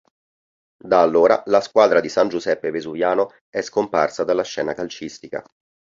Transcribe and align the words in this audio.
Da 0.83 0.99
allora 1.01 1.43
la 1.45 1.61
squadra 1.61 1.99
di 1.99 2.09
San 2.09 2.27
Giuseppe 2.27 2.71
Vesuviano 2.71 3.35
è 3.51 3.61
scomparsa 3.61 4.23
dalla 4.23 4.41
scena 4.41 4.73
calcistica. 4.73 5.43